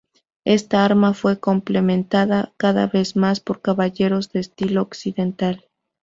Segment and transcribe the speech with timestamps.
[0.45, 5.65] Esta arma fue complementada cada vez más por caballeros de estilo occidental.